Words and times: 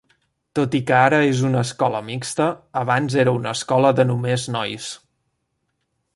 Tot 0.59 0.75
i 0.77 0.79
que 0.91 0.95
ara 0.99 1.19
és 1.25 1.43
una 1.49 1.61
escola 1.67 2.01
mixta, 2.07 2.47
abans 2.81 3.19
era 3.25 3.37
una 3.41 3.53
escola 3.59 3.93
de 4.01 4.09
només 4.15 4.49
nois. 4.57 4.91